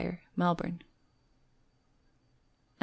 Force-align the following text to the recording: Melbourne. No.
Melbourne. 0.35 0.79
No. 0.79 0.87